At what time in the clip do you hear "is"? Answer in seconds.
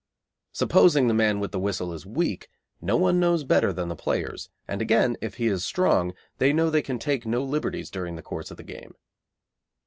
1.93-2.07, 5.45-5.63